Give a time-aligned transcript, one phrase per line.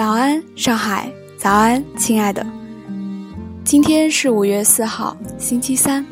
[0.00, 1.12] 早安，上海！
[1.36, 2.42] 早安，亲爱的。
[3.62, 6.02] 今天是五月四号，星期三。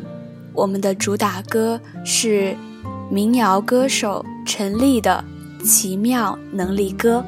[0.53, 2.54] 我们的主打歌是
[3.11, 5.25] 民谣歌手陈粒的
[5.64, 7.25] 《奇妙能力歌》。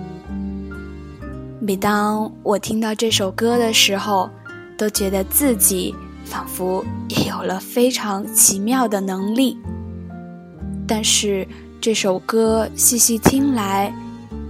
[1.60, 4.28] 每当我听到这首歌的时候，
[4.76, 5.94] 都觉得自己
[6.26, 9.56] 仿佛也有了非常奇妙的能力。
[10.86, 11.48] 但是
[11.80, 13.90] 这首歌细细听来，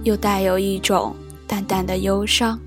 [0.03, 1.15] 又带有一种
[1.51, 2.57] 淡淡的忧伤。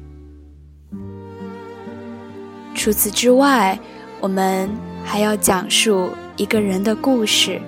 [2.74, 3.78] 除此之外，
[4.20, 4.68] 我们
[5.02, 7.58] 还要讲述一个人的故事。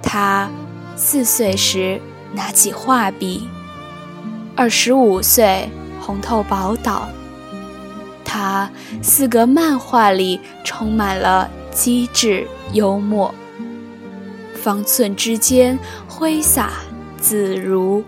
[0.00, 0.48] 他
[0.94, 2.00] 四岁时
[2.32, 3.48] 拿起画笔。
[4.54, 5.68] 二十五岁
[6.00, 7.08] 红透宝岛，
[8.24, 8.70] 他
[9.02, 13.34] 四格漫画里充满了机智幽默，
[14.54, 16.70] 方寸之间挥洒
[17.16, 18.04] 自如。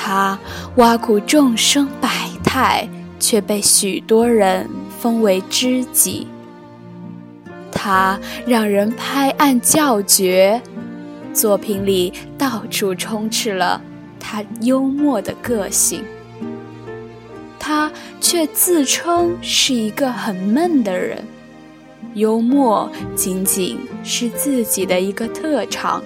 [0.00, 0.38] 他
[0.76, 2.08] 挖苦众生百
[2.44, 6.28] 态，却被许多人封为知己。
[7.72, 10.62] 他让人拍案叫绝，
[11.34, 13.82] 作品里到处充斥了。
[14.20, 16.04] 他幽默的个性，
[17.58, 21.24] 他却自称是一个很闷的人，
[22.14, 26.02] 幽默仅仅是自己的一个特长。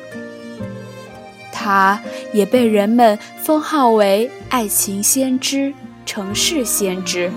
[1.62, 2.00] 他
[2.32, 5.72] 也被人们封号为爱情先知、
[6.04, 7.30] 城市先知。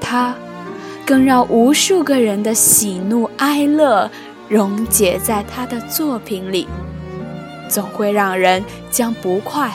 [0.00, 0.36] 他
[1.04, 4.08] 更让无数个人的喜怒哀乐
[4.48, 6.68] 溶解在他的作品里。
[7.68, 9.72] 总会让人将不快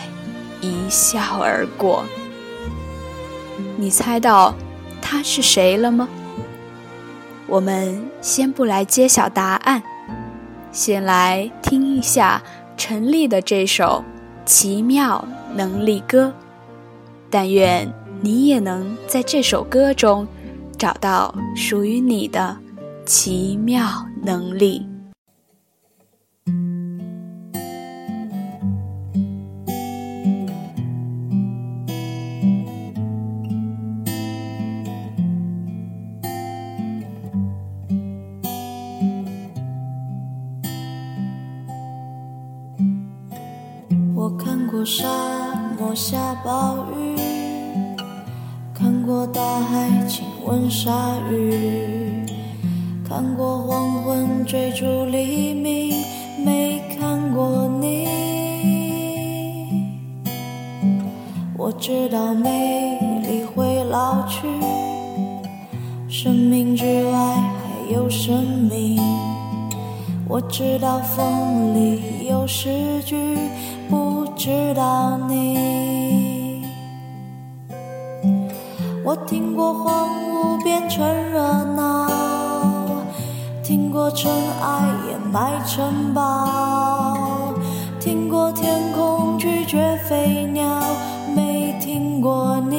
[0.61, 2.05] 一笑而过。
[3.77, 4.53] 你猜到
[5.01, 6.07] 他是谁了吗？
[7.47, 9.81] 我们先不来揭晓答案，
[10.73, 12.41] 先来听一下
[12.78, 14.03] 陈粒的这首
[14.50, 16.28] 《奇妙能力歌》。
[17.30, 17.91] 但愿
[18.22, 20.28] 你也能在这首歌中
[20.78, 22.58] 找到属于你的
[23.06, 24.94] 奇妙能力。
[61.66, 64.48] 我知道美丽会老去，
[66.08, 69.02] 生命之外还有生命。
[70.28, 73.36] 我知道风里有诗句。
[73.90, 76.64] 不知道你，
[79.03, 81.42] 我听过荒芜变成热
[81.76, 82.08] 闹，
[83.64, 87.18] 听过尘埃掩埋城堡，
[88.00, 89.15] 听过天空
[92.25, 92.74] 过你。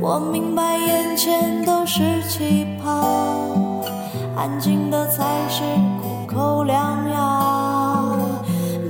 [0.00, 3.84] 我明白眼前都是气泡，
[4.34, 5.62] 安静的才是
[6.00, 8.16] 苦口良药。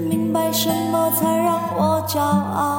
[0.09, 2.76] 明白什么才让我骄傲？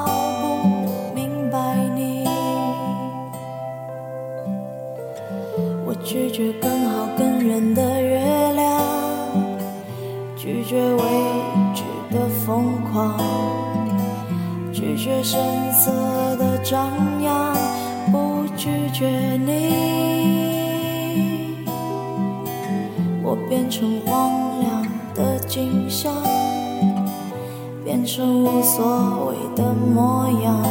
[15.17, 16.91] 拒绝声色的张
[17.23, 17.55] 扬，
[18.11, 19.07] 不拒绝
[19.38, 19.55] 你。
[23.23, 26.13] 我变成荒凉的景象。
[27.83, 30.61] 变成无所谓的模样，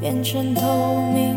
[0.00, 0.62] 变成透
[1.12, 1.36] 明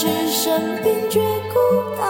[0.00, 1.20] 只剩冰绝
[1.52, 1.58] 孤
[2.00, 2.02] 岛，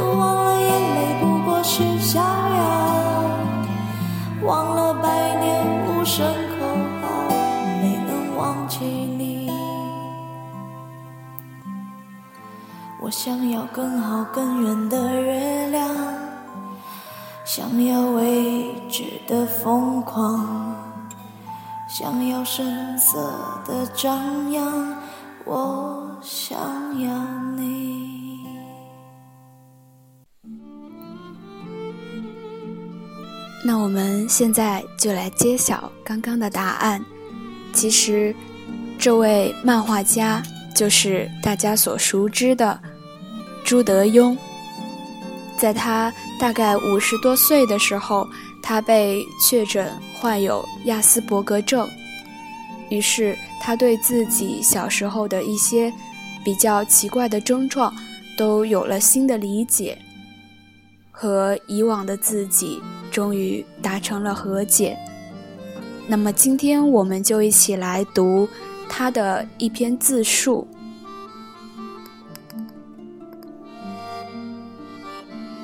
[0.00, 2.24] 忘了眼泪不过是逍遥，
[4.42, 6.24] 忘了百年无声
[6.58, 6.64] 口
[7.02, 7.28] 号，
[7.82, 9.50] 没能忘记你。
[13.02, 15.86] 我想要更好更远的月亮，
[17.44, 20.74] 想要未知的疯狂，
[21.86, 23.20] 想要声色
[23.66, 24.96] 的张扬，
[25.44, 26.56] 我想
[27.00, 27.10] 要
[27.56, 28.46] 你。
[33.64, 37.04] 那我们现在就来揭晓刚刚的答案。
[37.72, 38.32] 其实，
[39.00, 40.40] 这位漫画家
[40.76, 42.80] 就是大家所熟知的
[43.64, 44.36] 朱德庸。
[45.58, 48.28] 在他大概五十多岁的时候，
[48.62, 51.88] 他被确诊患有亚斯伯格症，
[52.90, 55.92] 于是他对自己小时候的一些
[56.44, 57.94] 比较奇怪的症状
[58.36, 59.98] 都有了新的理解，
[61.10, 62.80] 和以往的自己
[63.10, 64.96] 终于达成了和解。
[66.08, 68.48] 那么今天我们就一起来读
[68.88, 70.66] 他的一篇自述。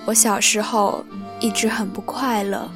[0.06, 1.04] 我小时候
[1.40, 2.70] 一直很不快乐，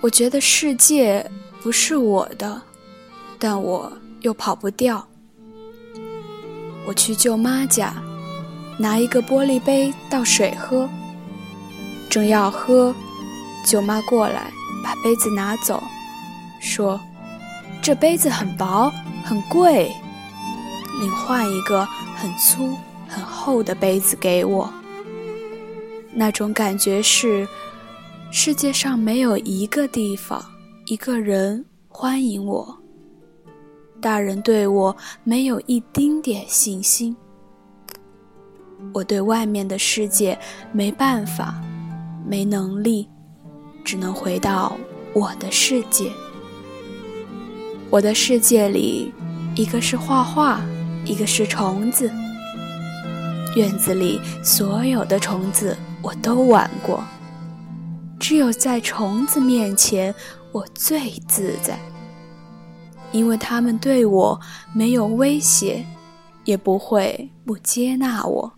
[0.00, 1.24] 我觉得世界
[1.62, 2.60] 不是我的，
[3.38, 3.90] 但我
[4.20, 5.06] 又跑不掉。
[6.90, 7.94] 我去舅妈家，
[8.76, 10.90] 拿一个玻璃杯倒水喝，
[12.10, 12.92] 正要喝，
[13.64, 14.50] 舅妈过来
[14.82, 15.80] 把杯子拿走，
[16.60, 17.00] 说
[17.80, 18.92] ：“这杯子很薄，
[19.22, 19.92] 很贵，
[21.00, 22.76] 另换一个很粗、
[23.06, 24.68] 很厚的杯子给我。”
[26.12, 27.46] 那种感觉是，
[28.32, 30.44] 世界上没有一个地方、
[30.86, 32.79] 一个人欢迎我。
[34.00, 37.14] 大人对我没有一丁点信心，
[38.92, 40.38] 我对外面的世界
[40.72, 41.62] 没办法、
[42.26, 43.08] 没能力，
[43.84, 44.76] 只能回到
[45.12, 46.10] 我的世界。
[47.90, 49.12] 我的世界里，
[49.54, 50.60] 一个是画画，
[51.04, 52.10] 一个是虫子。
[53.56, 55.76] 院子里所有的虫子。
[56.02, 57.04] 我都玩过，
[58.18, 60.14] 只有在虫子面前，
[60.50, 61.78] 我最自在，
[63.12, 64.40] 因为他们对我
[64.74, 65.84] 没有威胁，
[66.44, 68.52] 也不会不接纳我。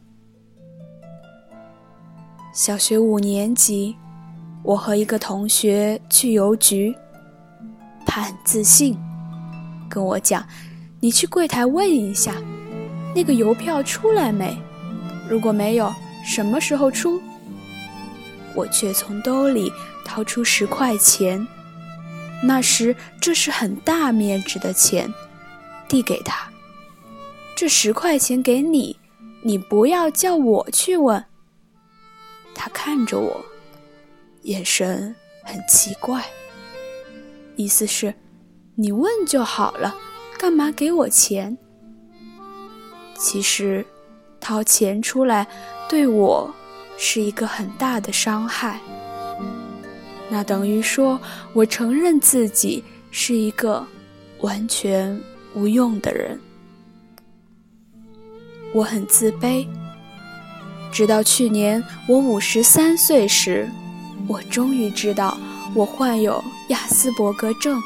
[2.53, 3.97] 小学五年级，
[4.63, 6.95] 我和一个同学去邮局，
[8.05, 8.99] 他很自信，
[9.89, 10.47] 跟我讲
[11.01, 12.35] ：“你去柜台问一下，
[13.15, 14.55] 那个邮票出来没？
[15.31, 15.91] 如果没有，
[16.25, 17.21] 什么时候出？”
[18.55, 19.73] 我却从兜里
[20.05, 21.47] 掏出十块钱，
[22.43, 25.13] 那时这是很大面值的钱，
[25.89, 26.51] 递给他。
[27.55, 28.99] 这十块钱给你，
[29.43, 31.25] 你不要叫我去问。
[32.55, 33.45] 他看着我，
[34.43, 36.25] 眼神很奇怪，
[37.57, 38.15] 意思是，
[38.75, 39.95] 你问就好了，
[40.39, 41.57] 干嘛给我钱？
[43.17, 43.87] 其实，
[44.41, 45.47] 掏钱出来
[45.89, 46.55] 对我。
[46.99, 48.79] 是一个很大的伤害。
[50.33, 51.21] 那等于说
[51.53, 53.87] 我承认自己是一个
[54.41, 55.21] 完全
[55.55, 56.41] 无用的人。
[58.73, 59.69] 我很自卑。
[60.91, 63.69] 直到去年我五十三岁时，
[64.27, 65.37] 我终于知道
[65.75, 67.79] 我患有亚斯伯格症，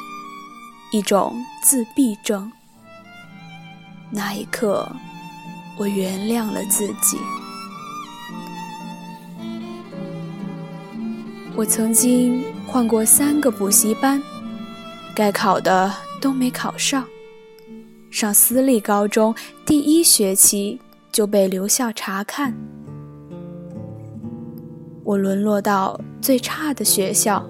[0.93, 1.35] 一种
[1.65, 2.53] 自闭症。
[4.09, 4.89] 那一刻，
[5.77, 7.19] 我原谅了自己。
[11.57, 14.23] 我曾经换过三个补习班，
[15.15, 17.03] 该考的都没考上。
[18.11, 19.35] 上私立高中
[19.65, 20.79] 第一学期
[21.11, 22.55] 就被留校察看。
[25.03, 27.43] 我沦落到最差的学校，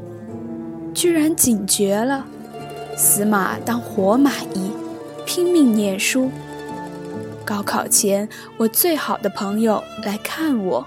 [0.94, 2.24] 居然警觉了，
[2.96, 4.70] 死马当活马医，
[5.26, 6.30] 拼命念书。
[7.44, 10.86] 高考前，我最好的朋友来看我，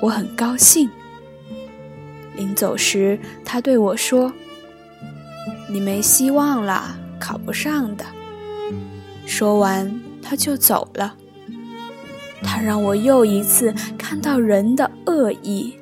[0.00, 0.88] 我很高兴。
[2.36, 4.32] 临走时，他对我说
[5.68, 8.04] ：“你没希望了，考不上的。”
[9.26, 11.14] 说完，他就走了。
[12.42, 15.78] 他让我又一次看到人的恶意。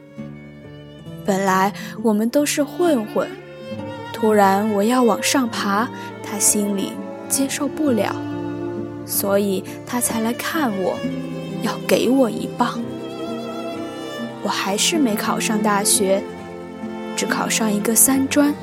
[1.24, 3.28] 本来我们都是混混，
[4.12, 5.88] 突然我要往上爬，
[6.22, 6.92] 他心里
[7.28, 8.14] 接受不了，
[9.04, 10.96] 所以他才来看我，
[11.62, 12.80] 要给我一棒。
[14.44, 16.22] 我还是没考上大学，
[17.16, 18.54] 只考上一个三专。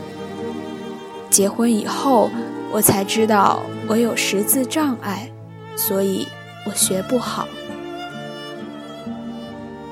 [1.30, 2.30] 结婚以后，
[2.72, 5.30] 我才知道我有识字障碍，
[5.76, 6.28] 所以
[6.66, 7.48] 我学不好。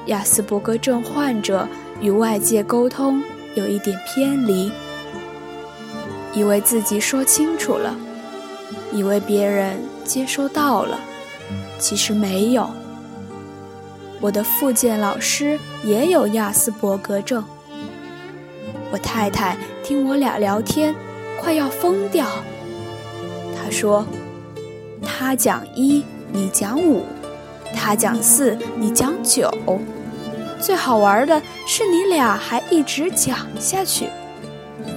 [0.07, 1.67] 亚斯伯格症患者
[1.99, 3.21] 与外界沟通
[3.55, 4.71] 有一点偏离，
[6.33, 7.95] 以为自己说清楚了，
[8.91, 10.99] 以为别人接收到了，
[11.77, 12.69] 其实没有。
[14.19, 17.43] 我的复健老师也有亚斯伯格症。
[18.91, 20.95] 我太太听我俩聊天，
[21.41, 22.25] 快要疯掉。
[23.55, 24.05] 她说
[25.03, 27.01] ：“他讲一，你讲五；
[27.75, 29.51] 他讲四，你讲九。
[30.59, 34.07] 最好玩的是你俩还一直讲下去，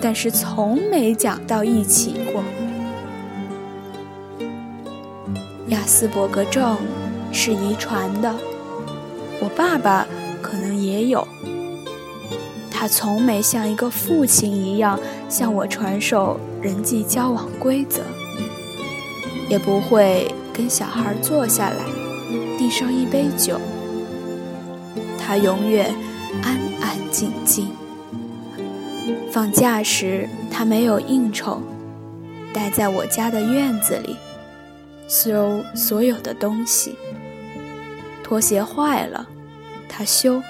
[0.00, 2.42] 但是从没讲到一起过。”
[5.68, 6.76] 亚斯伯格症
[7.32, 8.34] 是遗传的。
[9.40, 10.06] 我爸爸
[10.42, 11.26] 可能也有，
[12.80, 18.00] 他从没像一个父亲一样向我传授人际交往规则，
[19.50, 21.84] 也不会跟小孩坐下来
[22.56, 23.60] 递上一杯酒。
[25.18, 25.94] 他永远
[26.42, 27.68] 安安静静。
[29.30, 31.60] 放假时，他没有应酬，
[32.50, 34.16] 待在我家的院子里，
[35.06, 36.96] 收所有的东西。
[38.24, 39.28] 拖鞋坏了，
[39.86, 40.40] 他修；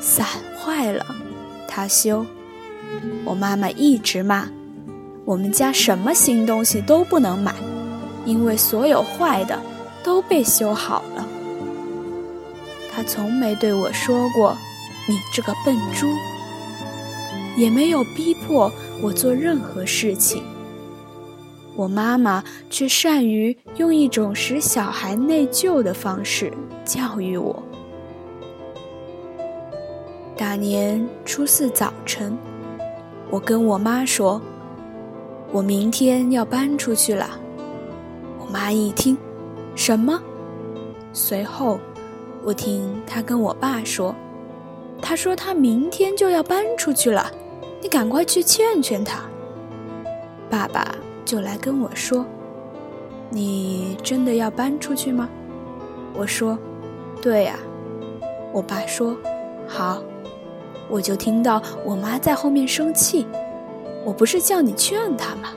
[0.00, 0.24] 伞
[0.56, 1.04] 坏了，
[1.78, 2.26] 他修。
[3.24, 4.48] 我妈妈一直骂，
[5.24, 7.54] 我们家什么新东西都不能买，
[8.24, 9.56] 因为所有坏的
[10.02, 11.24] 都被修好了。
[12.90, 14.56] 他从没对我说过
[15.08, 16.08] “你这个笨猪”，
[17.56, 20.42] 也没有逼迫我做任何事情。
[21.76, 26.52] 我妈妈却善于用一种使小孩内疚的方式
[26.84, 27.62] 教育我。
[30.38, 32.38] 大年初四早晨，
[33.28, 34.40] 我跟我妈说
[35.50, 37.28] ：“我明天要搬出去了。”
[38.38, 39.18] 我妈一听，
[39.74, 40.22] 什么？
[41.12, 41.80] 随后，
[42.44, 44.14] 我听她跟我爸说
[45.02, 47.28] ：“他说他明天就要搬出去了，
[47.82, 49.24] 你赶快去劝劝他。”
[50.48, 50.94] 爸爸。
[51.24, 52.24] 就来跟我说
[53.28, 55.28] ：“你真的要搬出去吗？”
[56.16, 56.56] 我说
[57.20, 57.56] ：“对呀。”
[58.54, 59.16] 我爸说
[59.66, 60.00] ：“好。”
[60.88, 63.26] 我就听到我妈在后面生气
[64.04, 65.50] ：“我不是叫你劝他吗？”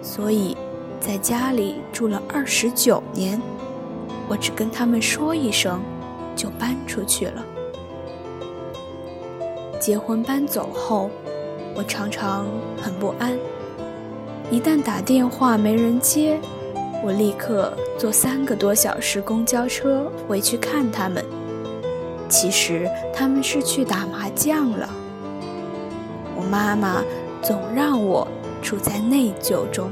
[0.00, 0.56] 所以，
[1.00, 3.40] 在家里住了二十九年，
[4.28, 5.80] 我只跟他们说一声，
[6.36, 7.44] 就搬出去了。
[9.80, 11.10] 结婚搬走后，
[11.74, 12.46] 我常常
[12.80, 13.36] 很不安。
[14.50, 16.40] 一旦打电话没人接，
[17.04, 21.24] 我立刻坐三个多小时公交车回去看他们。
[22.28, 24.88] 其实他们是去打麻将了。
[26.36, 27.02] 我妈妈
[27.42, 28.26] 总让我
[28.62, 29.90] 处在内疚中。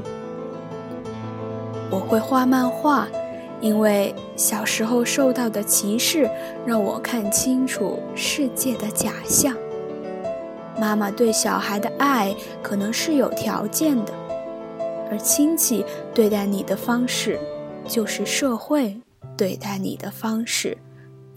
[1.89, 3.07] 我会画漫画，
[3.61, 6.29] 因为小时候受到的歧视
[6.65, 9.55] 让我看清楚世界的假象。
[10.79, 14.13] 妈妈对小孩的爱可能是有条件的。
[15.09, 17.39] 而亲戚对待你的方式，
[17.87, 18.99] 就是社会
[19.37, 20.75] 对待你的方式，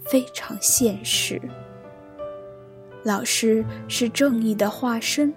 [0.09, 1.41] 非常现实。
[3.03, 5.33] 老师是正义的化身，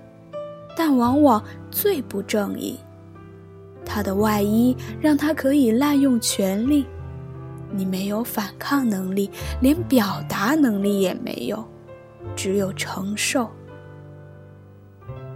[0.77, 2.79] 但往往最不正义。
[3.85, 6.87] 他的外衣让他可以滥用权力，
[7.71, 11.65] 你没有反抗能力，连表达能力也没有，
[12.35, 13.51] 只有承受。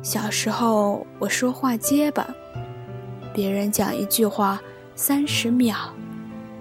[0.02, 2.26] 小时候我说话结巴。
[3.34, 4.60] 别人讲一句话
[4.94, 5.76] 三十秒，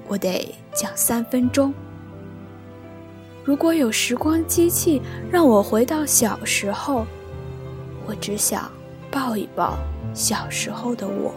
[0.08, 1.74] 我得讲三分钟。
[3.46, 5.00] 如果有时光机器
[5.32, 7.06] 让我回到小时候，
[8.08, 8.72] 我只想
[9.12, 9.78] 抱一抱
[10.16, 11.32] 小时候的我。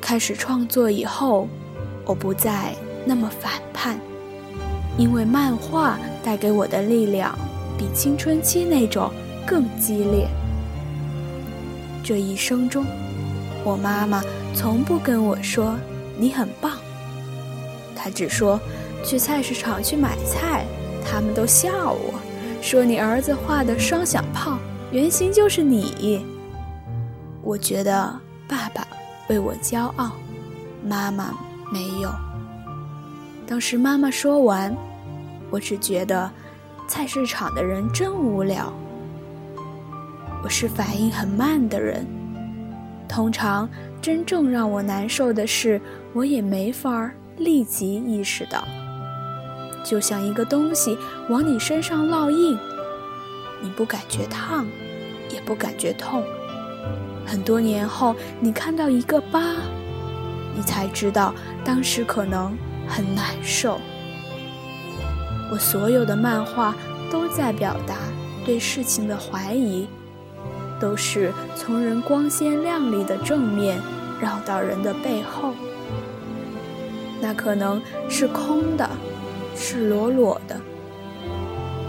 [0.00, 1.46] 开始创作以后，
[2.06, 4.00] 我不再那么反叛，
[4.96, 7.38] 因为漫画带给我的力量
[7.76, 9.12] 比青春期那种
[9.46, 10.26] 更激烈。
[12.02, 12.86] 这一生中。
[13.62, 14.22] 我妈妈
[14.54, 15.76] 从不跟我说
[16.16, 16.78] 你很棒，
[17.94, 18.58] 她只说
[19.04, 20.64] 去菜市场去买菜，
[21.04, 22.14] 他们都笑我，
[22.62, 24.58] 说你儿子画的双响炮
[24.92, 26.24] 原型就是你。
[27.42, 28.14] 我觉得
[28.46, 28.86] 爸爸
[29.28, 30.12] 为我骄傲，
[30.84, 31.34] 妈妈
[31.72, 32.10] 没有。
[33.46, 34.76] 当时妈妈说完，
[35.50, 36.30] 我只觉得
[36.86, 38.72] 菜市场的人真无聊。
[40.42, 42.06] 我是反应很慢的人。
[43.08, 43.68] 通常，
[44.00, 45.80] 真正让我难受的事，
[46.12, 48.64] 我也没法立即意识到。
[49.84, 52.58] 就像一个东西往你身上烙印，
[53.60, 54.66] 你不感觉烫，
[55.30, 56.22] 也不感觉痛。
[57.26, 59.56] 很多年后，你看到一个疤，
[60.56, 61.34] 你才知道
[61.64, 62.56] 当时可能
[62.88, 63.78] 很难受。
[65.52, 66.74] 我所有的漫画
[67.10, 67.96] 都在表达
[68.44, 69.88] 对事情的怀疑，
[70.80, 73.80] 都是从人光鲜亮丽的正面
[74.20, 75.54] 绕到人的背后。
[77.20, 78.88] 那可能是空的，
[79.62, 80.58] 是裸裸的。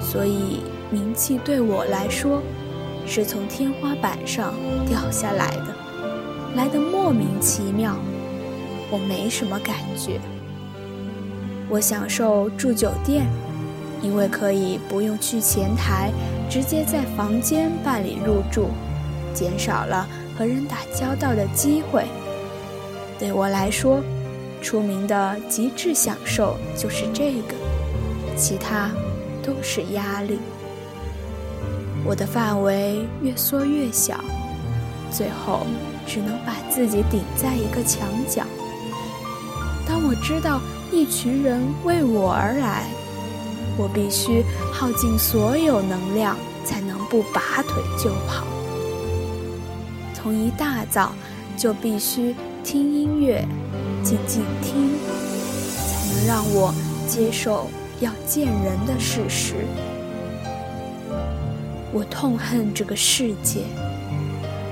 [0.02, 0.60] 所以
[0.92, 2.42] 名气对我来说，
[3.08, 4.54] 是从天花板上
[4.86, 5.68] 掉下来的，
[6.56, 7.96] 来的莫名其妙。
[8.92, 10.20] 我没什么感觉。
[11.70, 13.26] 我享受住酒店。
[14.04, 16.12] 因为可以不用去前台，
[16.50, 18.70] 直接在房间办理入住，
[19.32, 22.06] 减少了和人打交道的机会。
[23.20, 24.02] 对我来说，
[24.60, 27.54] 出名的极致享受就是这个，
[28.36, 28.92] 其他
[29.44, 30.40] 都是压力。
[32.04, 34.20] 我的范围越缩越小，
[35.12, 35.68] 最后
[36.08, 38.44] 只能把自己顶在一个墙角。
[39.88, 40.60] 当我知道
[40.92, 42.86] 一群人为我而来。
[43.78, 46.36] 我必须耗尽所有能量，
[46.66, 48.46] 才能不拔腿就跑。
[50.14, 51.14] 从一大早
[51.56, 53.48] 就必须听音乐，
[54.04, 54.90] 静静听，
[55.88, 56.74] 才能让我
[57.08, 57.70] 接受
[58.02, 59.56] 要见人的事实。
[61.94, 63.62] 我痛恨这个世界，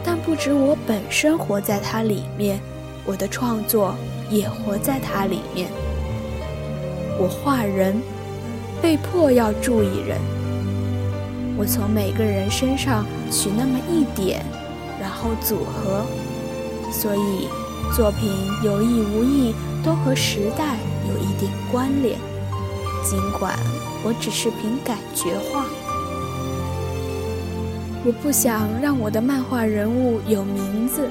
[0.03, 2.59] 但不止我本身活在它里面，
[3.05, 3.95] 我的创作
[4.29, 5.69] 也活在它里面。
[7.17, 7.95] 我画人。
[8.81, 10.17] 被迫要注意人，
[11.57, 14.41] 我从每个人身上取那么一点，
[15.01, 16.05] 然后组合，
[16.89, 17.49] 所以
[17.93, 18.31] 作品
[18.63, 20.77] 有意无意都和时代
[21.09, 22.17] 有一点关联。
[23.03, 23.57] 尽管
[24.03, 25.65] 我只是凭感觉画，
[28.05, 31.09] 我不想让我的漫画人物有名字，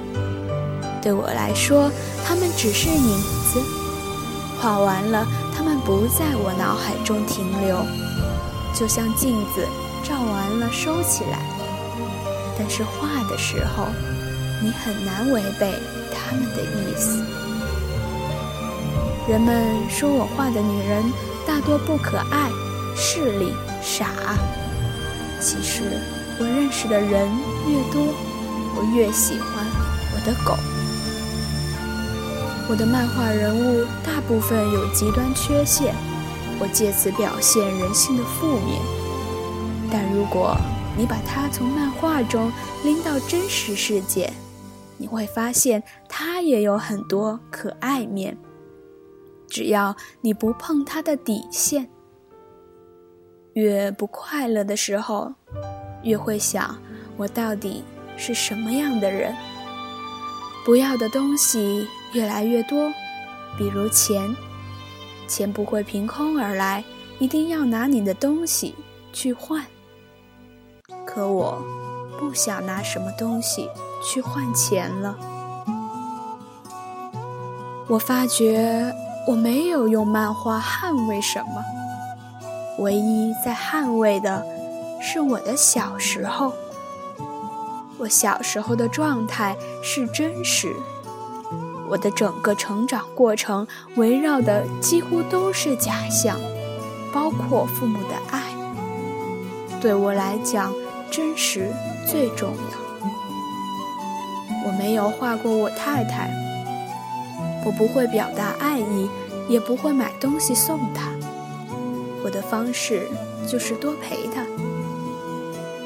[1.03, 1.91] 对我来说，
[2.25, 3.19] 他们只是影
[3.53, 3.61] 子。
[4.61, 5.27] 画完了。
[5.59, 7.85] 他们不在我脑海中停留，
[8.73, 9.67] 就像镜子
[10.05, 11.41] 照完了收起来。
[12.57, 13.89] 但是画的时候，
[14.63, 15.75] 你很难违背
[16.15, 17.25] 他们的意思。
[19.29, 21.03] 人们说我画的女人
[21.49, 22.51] 大多不可爱、
[22.95, 24.11] 势利、傻。
[25.41, 25.83] 其实
[26.39, 27.27] 我认识的人
[27.67, 28.13] 越多，
[28.77, 29.65] 我越喜欢
[30.13, 30.55] 我的狗。
[32.69, 35.95] 我的漫画人物大部分有极端缺陷，
[36.61, 38.79] 我借此表现人性的负面。
[39.91, 40.55] 但如果
[40.99, 42.53] 你把它从漫画中
[42.85, 44.31] 拎到真实世界，
[44.99, 48.37] 你会发现它也有很多可爱面。
[49.49, 51.89] 只要你不碰它的底线，
[53.55, 55.33] 越不快乐的时候，
[56.03, 56.79] 越会想
[57.17, 57.83] 我到底
[58.17, 59.35] 是什么样的人。
[60.65, 61.89] 不要的东西。
[62.15, 62.91] 越来越多，
[63.59, 64.35] 比如钱，
[65.27, 66.83] 钱不会凭空而来，
[67.19, 68.75] 一定要拿你的东西
[69.13, 69.63] 去换。
[71.05, 71.63] 可我
[72.19, 73.69] 不想拿什么东西
[74.03, 75.19] 去换钱了。
[77.87, 78.91] 我发觉
[79.29, 81.63] 我没有用漫画捍卫什么，
[82.79, 84.43] 唯一在捍卫的
[85.03, 86.55] 是我的小时候。
[87.99, 90.75] 我小时候的状态是真实。
[91.91, 96.41] 我的整个成长过程围绕的几乎都是假象，
[97.13, 98.41] 包括父母的爱。
[99.79, 100.73] 对我来讲，
[101.11, 101.71] 真实
[102.07, 102.97] 最重要。
[104.67, 106.31] 我没有画过我太太，
[107.69, 109.11] 我不会表达爱意，
[109.47, 111.11] 也不会买东西送他。
[112.25, 113.07] 我的方式
[113.47, 114.43] 就是多陪他。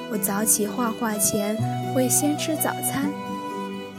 [0.09, 1.57] 我早起画画前
[1.93, 3.11] 会先吃早餐，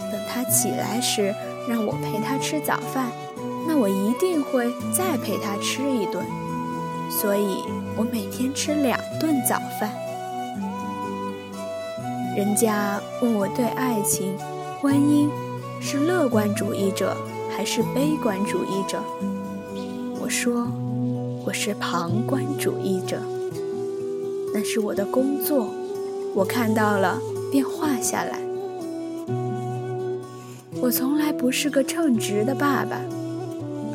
[0.09, 1.35] 等他起来时。
[1.65, 3.09] 让我陪他吃早饭，
[3.65, 6.21] 那我一定会再陪他吃一顿，
[7.09, 7.63] 所以
[7.95, 9.89] 我每天吃两顿早饭。
[12.35, 14.37] 人家问我对爱情、
[14.81, 15.29] 婚姻
[15.79, 17.15] 是乐观主义者
[17.55, 19.01] 还是悲观主义者，
[20.19, 20.67] 我说
[21.45, 23.21] 我是旁观主义者。
[24.53, 25.67] 那是我的工作，
[26.33, 27.19] 我看到了
[27.51, 28.39] 便画下来。
[30.81, 32.97] 我从来不是个称职的爸爸。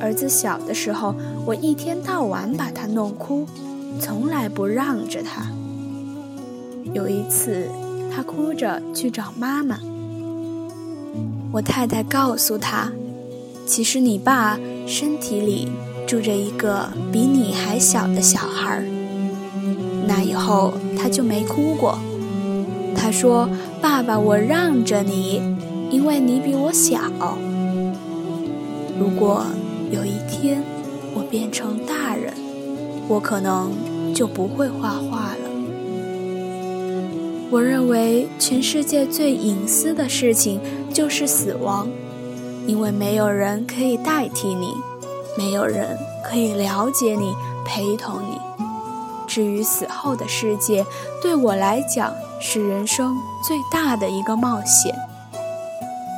[0.00, 3.44] 儿子小的时候，我一天到晚把他弄哭，
[4.00, 5.42] 从来不让着他。
[6.94, 7.68] 有一次，
[8.14, 9.78] 他哭着去找妈妈，
[11.52, 12.90] 我太太告诉他
[13.68, 15.68] ：“其实你爸身体里
[16.06, 18.84] 住着一个比你还小的小孩儿。
[20.06, 21.98] 那以后他就没哭过。
[22.96, 23.46] 他说
[23.82, 25.42] ：“爸爸，我让着你，
[25.90, 26.98] 因为你比我小。
[28.98, 29.44] 如果
[29.92, 30.62] 有一天
[31.14, 32.32] 我变成大人，
[33.06, 33.70] 我可能
[34.14, 35.50] 就不会画画了。”
[37.52, 40.58] 我认为全世界最隐私的事情
[40.92, 41.86] 就是死亡，
[42.68, 44.74] 因为没有人可以代替你，
[45.38, 48.38] 没有人可以了解你、陪同你。
[49.26, 50.84] 至于死后的世界，
[51.22, 54.94] 对我来讲是人生最大的一个冒险，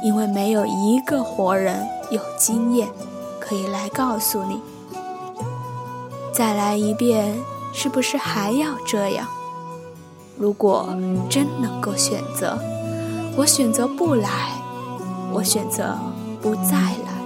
[0.02, 2.88] 因为没有一个活人有经验
[3.38, 4.60] 可以来告诉你。
[6.32, 7.38] 再来一遍，
[7.72, 9.24] 是不是还要这样？
[10.36, 10.88] 如果
[11.28, 12.58] 真能够选择，
[13.36, 14.28] 我选择不来，
[15.32, 15.96] 我选择
[16.42, 17.22] 不再来，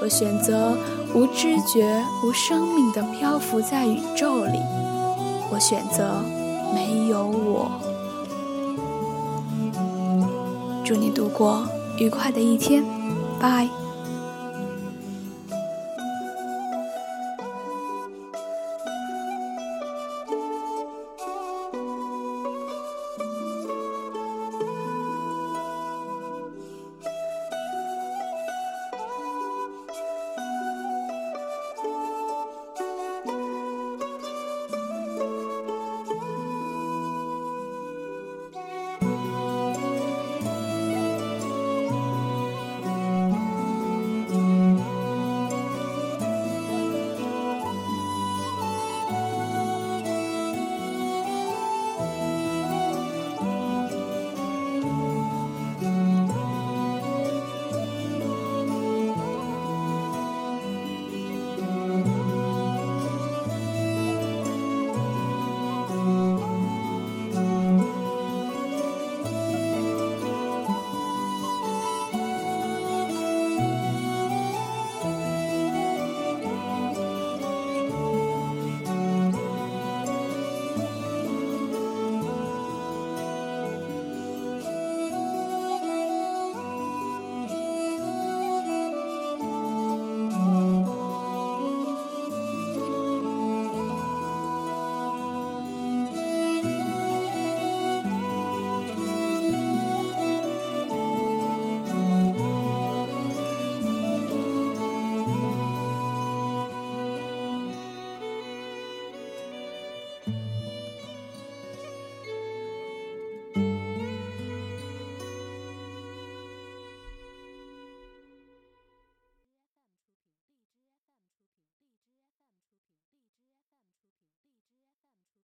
[0.00, 0.76] 我选择
[1.14, 4.58] 无知觉、无生命的漂浮在宇宙里，
[5.50, 6.22] 我选择
[6.74, 7.70] 没有我。
[10.84, 11.66] 祝你度过
[11.98, 12.84] 愉快的一天，
[13.38, 13.68] 拜。